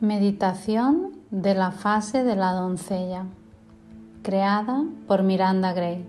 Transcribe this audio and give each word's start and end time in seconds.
Meditación 0.00 1.10
de 1.32 1.56
la 1.56 1.72
fase 1.72 2.22
de 2.22 2.36
la 2.36 2.52
doncella, 2.52 3.24
creada 4.22 4.84
por 5.08 5.24
Miranda 5.24 5.72
Gray. 5.72 6.06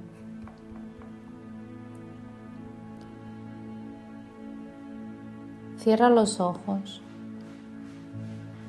Cierra 5.78 6.12
los 6.12 6.40
ojos 6.40 7.02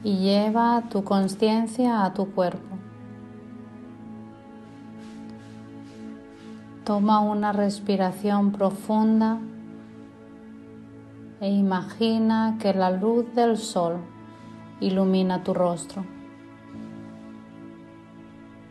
y 0.02 0.20
lleva 0.20 0.84
tu 0.88 1.04
conciencia 1.04 2.06
a 2.06 2.14
tu 2.14 2.30
cuerpo. 2.30 2.78
Toma 6.82 7.20
una 7.20 7.52
respiración 7.52 8.52
profunda 8.52 9.36
e 11.42 11.50
imagina 11.50 12.56
que 12.58 12.72
la 12.72 12.90
luz 12.90 13.34
del 13.34 13.58
sol 13.58 13.98
ilumina 14.80 15.44
tu 15.44 15.54
rostro. 15.54 16.04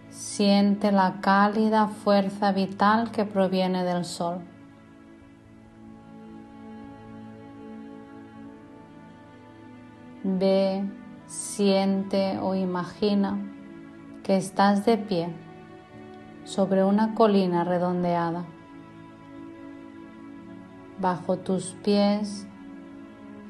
Siente 0.10 0.92
la 0.92 1.22
cálida 1.22 1.88
fuerza 1.88 2.52
vital 2.52 3.12
que 3.12 3.26
proviene 3.26 3.84
del 3.84 4.06
sol. 4.06 4.40
Ve, 10.24 10.84
siente 11.28 12.40
o 12.40 12.56
imagina 12.56 13.40
que 14.24 14.36
estás 14.36 14.86
de 14.86 14.98
pie 14.98 15.30
sobre 16.44 16.84
una 16.84 17.16
colina 17.16 17.64
redondeada. 17.64 18.46
Bajo 21.00 21.38
tus 21.38 21.78
pies 21.84 22.49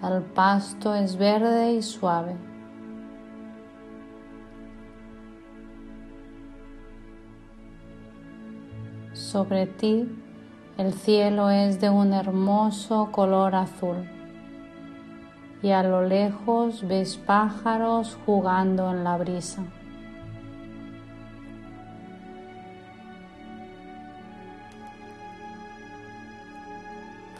el 0.03 0.21
pasto 0.23 0.93
es 0.95 1.17
verde 1.17 1.73
y 1.73 1.81
suave. 1.81 2.35
Sobre 9.13 9.67
ti 9.67 10.07
el 10.77 10.93
cielo 10.93 11.49
es 11.49 11.81
de 11.81 11.89
un 11.89 12.13
hermoso 12.13 13.09
color 13.11 13.53
azul 13.53 14.07
y 15.61 15.71
a 15.71 15.83
lo 15.83 16.03
lejos 16.03 16.87
ves 16.87 17.17
pájaros 17.17 18.17
jugando 18.25 18.89
en 18.91 19.03
la 19.03 19.17
brisa. 19.17 19.61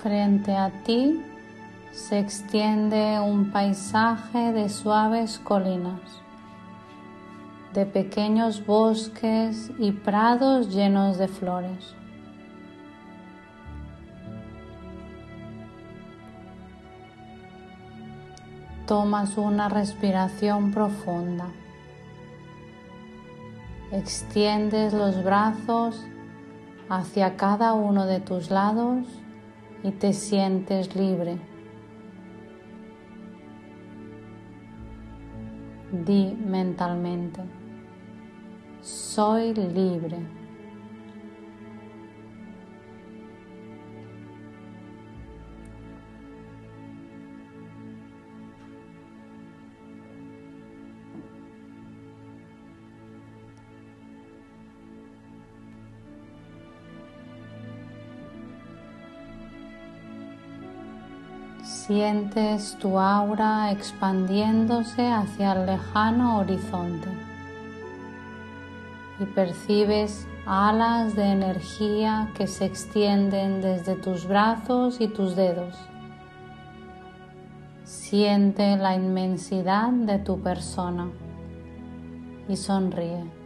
Frente 0.02 0.56
a 0.56 0.70
ti 0.84 1.22
se 1.92 2.20
extiende 2.20 3.20
un 3.20 3.52
paisaje 3.52 4.52
de 4.54 4.70
suaves 4.70 5.40
colinas, 5.40 6.02
de 7.74 7.86
pequeños 7.86 8.66
bosques 8.66 9.72
y 9.80 9.92
prados 9.92 10.74
llenos 10.74 11.18
de 11.18 11.28
flores. 11.28 11.96
Tomas 18.86 19.38
una 19.38 19.70
respiración 19.70 20.72
profunda. 20.72 21.46
Extiendes 23.92 24.94
los 24.94 25.24
brazos 25.24 26.04
hacia 26.90 27.38
cada 27.38 27.74
uno 27.74 28.06
de 28.06 28.20
tus 28.20 28.50
lados 28.50 29.06
y 29.84 29.92
te 29.92 30.14
sientes 30.14 30.96
libre. 30.96 31.49
Di 35.92 36.38
mentalmente, 36.40 37.44
soy 38.80 39.54
libre. 39.56 40.39
Sientes 61.90 62.78
tu 62.78 63.00
aura 63.00 63.72
expandiéndose 63.72 65.08
hacia 65.08 65.54
el 65.54 65.66
lejano 65.66 66.38
horizonte 66.38 67.10
y 69.20 69.26
percibes 69.26 70.28
alas 70.46 71.16
de 71.16 71.24
energía 71.24 72.32
que 72.38 72.46
se 72.46 72.66
extienden 72.66 73.64
desde 73.64 73.96
tus 73.96 74.28
brazos 74.28 75.02
y 75.02 75.08
tus 75.08 75.36
dedos. 75.36 75.76
Siente 77.86 78.78
la 78.78 78.94
inmensidad 78.94 79.90
de 79.90 80.20
tu 80.20 80.40
persona 80.44 81.10
y 82.48 82.56
sonríe. 82.56 83.39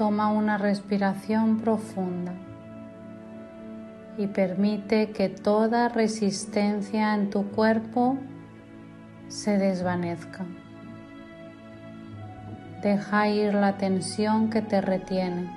Toma 0.00 0.28
una 0.28 0.56
respiración 0.56 1.58
profunda 1.58 2.32
y 4.16 4.28
permite 4.28 5.10
que 5.10 5.28
toda 5.28 5.90
resistencia 5.90 7.14
en 7.14 7.28
tu 7.28 7.48
cuerpo 7.50 8.16
se 9.28 9.58
desvanezca. 9.58 10.46
Deja 12.82 13.28
ir 13.28 13.52
la 13.52 13.76
tensión 13.76 14.48
que 14.48 14.62
te 14.62 14.80
retiene, 14.80 15.50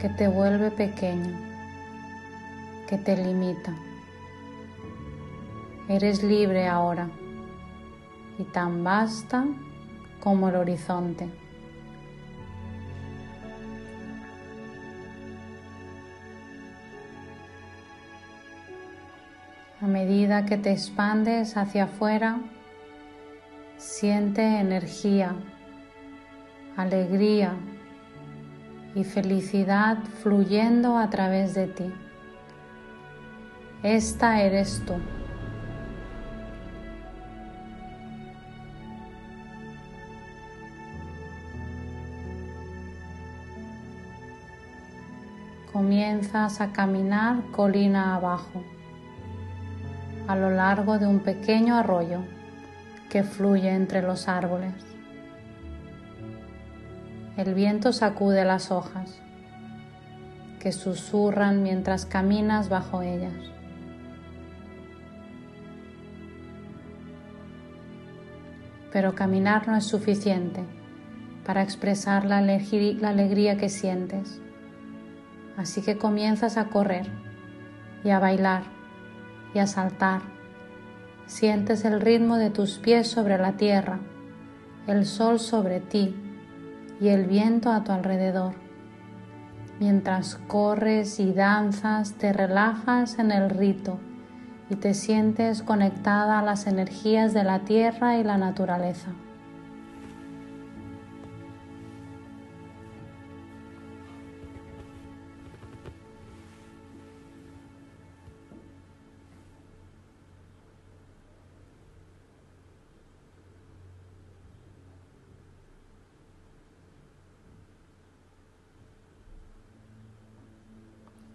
que 0.00 0.08
te 0.08 0.26
vuelve 0.26 0.72
pequeño, 0.72 1.38
que 2.88 2.98
te 2.98 3.16
limita. 3.16 3.76
Eres 5.88 6.24
libre 6.24 6.66
ahora 6.66 7.08
y 8.40 8.42
tan 8.42 8.82
vasta 8.82 9.44
como 10.18 10.48
el 10.48 10.56
horizonte. 10.56 11.47
A 19.80 19.86
medida 19.86 20.44
que 20.44 20.56
te 20.56 20.72
expandes 20.72 21.56
hacia 21.56 21.84
afuera, 21.84 22.40
siente 23.76 24.42
energía, 24.42 25.36
alegría 26.76 27.54
y 28.96 29.04
felicidad 29.04 29.98
fluyendo 30.20 30.98
a 30.98 31.08
través 31.10 31.54
de 31.54 31.68
ti. 31.68 31.92
Esta 33.84 34.42
eres 34.42 34.82
tú. 34.84 34.94
Comienzas 45.72 46.60
a 46.60 46.72
caminar 46.72 47.44
colina 47.52 48.16
abajo 48.16 48.64
a 50.28 50.36
lo 50.36 50.50
largo 50.50 50.98
de 50.98 51.06
un 51.06 51.20
pequeño 51.20 51.74
arroyo 51.74 52.20
que 53.08 53.24
fluye 53.24 53.70
entre 53.70 54.02
los 54.02 54.28
árboles. 54.28 54.74
El 57.38 57.54
viento 57.54 57.94
sacude 57.94 58.44
las 58.44 58.70
hojas 58.70 59.22
que 60.60 60.70
susurran 60.72 61.62
mientras 61.62 62.04
caminas 62.04 62.68
bajo 62.68 63.00
ellas. 63.00 63.32
Pero 68.92 69.14
caminar 69.14 69.66
no 69.66 69.76
es 69.76 69.84
suficiente 69.84 70.62
para 71.46 71.62
expresar 71.62 72.26
la, 72.26 72.36
alegría 72.36 73.56
que 73.56 73.70
sientes. 73.70 74.42
Así 75.56 75.80
que 75.80 75.96
comienzas 75.96 76.58
a 76.58 76.66
correr 76.66 77.06
y 78.04 78.10
a 78.10 78.18
bailar 78.18 78.77
y 79.54 79.58
a 79.58 79.66
saltar. 79.66 80.22
Sientes 81.26 81.84
el 81.84 82.00
ritmo 82.00 82.36
de 82.36 82.50
tus 82.50 82.78
pies 82.78 83.08
sobre 83.08 83.38
la 83.38 83.52
tierra, 83.52 84.00
el 84.86 85.04
sol 85.04 85.38
sobre 85.38 85.80
ti 85.80 86.14
y 87.00 87.08
el 87.08 87.26
viento 87.26 87.70
a 87.70 87.84
tu 87.84 87.92
alrededor. 87.92 88.54
Mientras 89.78 90.36
corres 90.48 91.20
y 91.20 91.32
danzas, 91.32 92.14
te 92.14 92.32
relajas 92.32 93.18
en 93.18 93.30
el 93.30 93.50
rito 93.50 93.98
y 94.70 94.74
te 94.76 94.94
sientes 94.94 95.62
conectada 95.62 96.38
a 96.38 96.42
las 96.42 96.66
energías 96.66 97.32
de 97.32 97.44
la 97.44 97.60
tierra 97.60 98.18
y 98.18 98.24
la 98.24 98.38
naturaleza. 98.38 99.12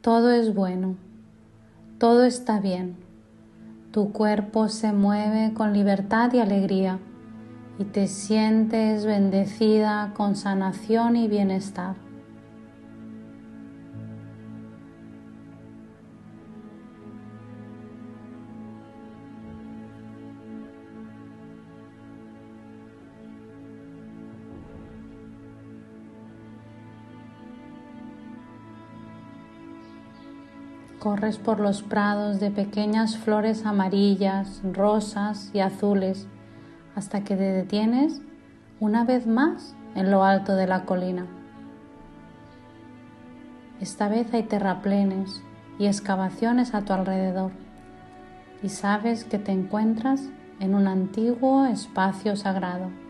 Todo 0.04 0.32
es 0.32 0.54
bueno, 0.54 0.98
todo 1.98 2.26
está 2.26 2.60
bien. 2.60 2.98
Tu 3.94 4.12
cuerpo 4.12 4.68
se 4.68 4.92
mueve 4.92 5.54
con 5.54 5.72
libertad 5.72 6.34
y 6.34 6.40
alegría 6.40 7.00
y 7.80 7.86
te 7.86 8.08
sientes 8.08 9.06
bendecida 9.06 10.12
con 10.14 10.36
sanación 10.36 11.16
y 11.16 11.30
bienestar. 11.30 11.96
Corres 31.04 31.38
por 31.38 31.60
los 31.60 31.84
prados 31.84 32.40
de 32.40 32.50
pequeñas 32.50 33.18
flores 33.18 33.66
amarillas, 33.66 34.62
rosas 34.64 35.52
y 35.54 35.60
azules 35.60 36.28
hasta 36.96 37.26
que 37.26 37.36
te 37.36 37.44
detienes 37.44 38.22
una 38.80 39.04
vez 39.04 39.28
más 39.28 39.76
en 39.96 40.12
lo 40.12 40.24
alto 40.24 40.56
de 40.56 40.66
la 40.66 40.86
colina. 40.86 41.28
Esta 43.82 44.08
vez 44.08 44.34
hay 44.34 44.44
terraplenes 44.44 45.44
y 45.78 45.88
excavaciones 45.88 46.74
a 46.74 46.84
tu 46.86 46.94
alrededor 46.94 47.52
y 48.62 48.70
sabes 48.70 49.26
que 49.26 49.40
te 49.40 49.52
encuentras 49.52 50.30
en 50.62 50.74
un 50.74 50.88
antiguo 50.88 51.66
espacio 51.66 52.38
sagrado. 52.38 53.03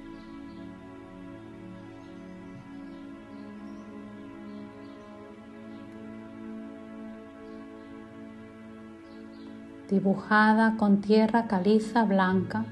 Dibujada 9.89 10.75
con 10.77 11.01
tierra 11.01 11.47
caliza 11.47 12.03
blanca, 12.03 12.65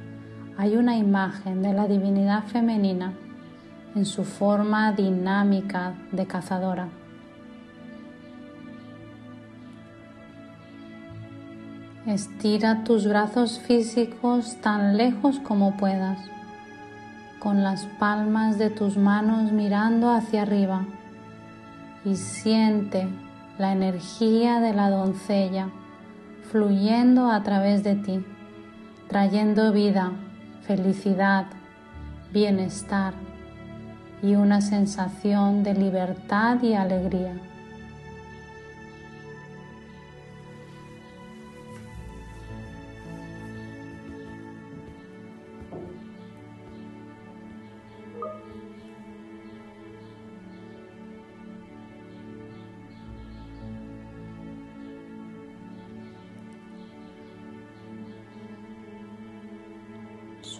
hay 0.57 0.75
una 0.75 0.97
imagen 0.97 1.61
de 1.61 1.73
la 1.73 1.87
divinidad 1.87 2.43
femenina 2.43 3.13
en 3.95 4.05
su 4.05 4.23
forma 4.23 4.91
dinámica 4.93 5.93
de 6.11 6.25
cazadora. 6.25 6.89
Estira 12.05 12.83
tus 12.83 13.07
brazos 13.07 13.59
físicos 13.59 14.57
tan 14.61 14.97
lejos 14.97 15.39
como 15.39 15.77
puedas, 15.77 16.19
con 17.39 17.63
las 17.63 17.85
palmas 17.99 18.57
de 18.57 18.69
tus 18.69 18.97
manos 18.97 19.51
mirando 19.51 20.09
hacia 20.09 20.43
arriba 20.43 20.85
y 22.03 22.15
siente 22.15 23.07
la 23.59 23.71
energía 23.71 24.59
de 24.59 24.73
la 24.73 24.89
doncella 24.89 25.69
fluyendo 26.51 27.31
a 27.31 27.41
través 27.43 27.81
de 27.81 27.95
ti, 27.95 28.25
trayendo 29.07 29.71
vida, 29.71 30.11
felicidad, 30.67 31.45
bienestar 32.33 33.13
y 34.21 34.35
una 34.35 34.59
sensación 34.59 35.63
de 35.63 35.73
libertad 35.75 36.61
y 36.61 36.73
alegría. 36.73 37.50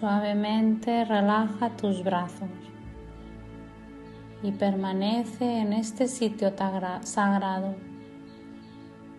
Suavemente 0.01 1.06
relaja 1.06 1.77
tus 1.77 2.03
brazos 2.03 2.50
y 4.42 4.51
permanece 4.51 5.59
en 5.59 5.74
este 5.74 6.07
sitio 6.07 6.56
sagrado 7.03 7.75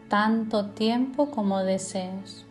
tanto 0.09 0.71
tiempo 0.71 1.31
como 1.31 1.61
desees. 1.61 2.45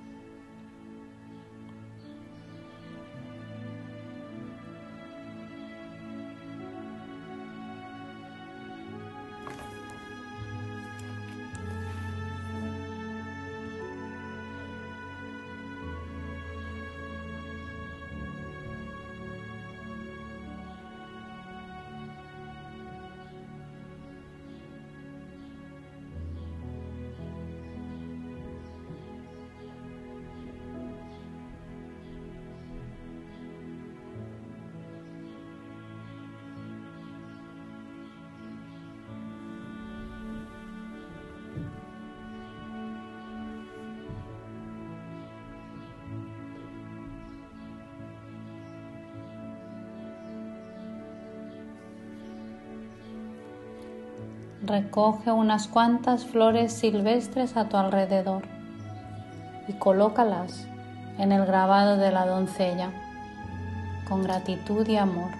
Recoge 54.71 55.33
unas 55.33 55.67
cuantas 55.67 56.25
flores 56.25 56.71
silvestres 56.71 57.57
a 57.57 57.67
tu 57.67 57.75
alrededor 57.75 58.43
y 59.67 59.73
colócalas 59.73 60.65
en 61.17 61.33
el 61.33 61.45
grabado 61.45 61.97
de 61.97 62.09
la 62.09 62.25
doncella 62.25 62.89
con 64.07 64.23
gratitud 64.23 64.87
y 64.87 64.95
amor. 64.95 65.31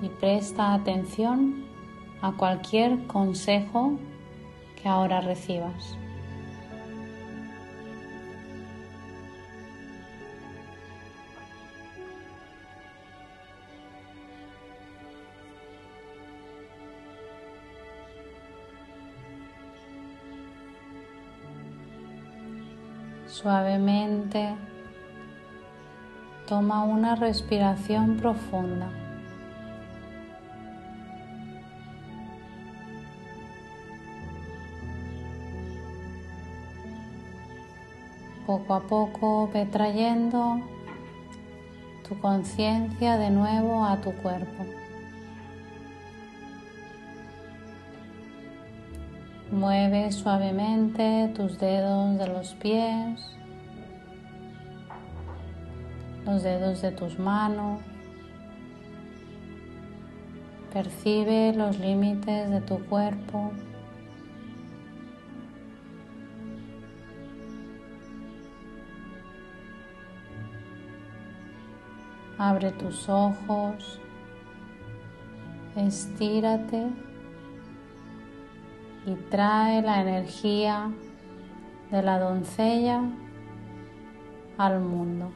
Y 0.00 0.08
presta 0.20 0.74
atención 0.74 1.64
a 2.22 2.30
cualquier 2.30 3.08
consejo 3.08 3.98
que 4.80 4.88
ahora 4.88 5.20
recibas. 5.22 5.96
Suavemente 23.30 24.56
toma 26.48 26.82
una 26.82 27.14
respiración 27.14 28.16
profunda. 28.16 28.90
Poco 38.46 38.74
a 38.74 38.80
poco 38.80 39.48
ve 39.54 39.64
trayendo 39.64 40.60
tu 42.08 42.18
conciencia 42.18 43.16
de 43.16 43.30
nuevo 43.30 43.84
a 43.84 44.00
tu 44.00 44.10
cuerpo. 44.10 44.66
Mueve 49.52 50.12
suavemente 50.12 51.32
tus 51.34 51.58
dedos 51.58 52.16
de 52.18 52.28
los 52.28 52.54
pies, 52.54 53.36
los 56.24 56.44
dedos 56.44 56.80
de 56.82 56.92
tus 56.92 57.18
manos. 57.18 57.80
Percibe 60.72 61.52
los 61.52 61.80
límites 61.80 62.48
de 62.48 62.60
tu 62.60 62.78
cuerpo. 62.86 63.50
Abre 72.38 72.70
tus 72.70 73.08
ojos. 73.08 74.00
Estírate 75.74 77.09
y 79.06 79.14
trae 79.30 79.82
la 79.82 80.00
energía 80.00 80.90
de 81.90 82.02
la 82.02 82.18
doncella 82.18 83.02
al 84.58 84.80
mundo. 84.80 85.32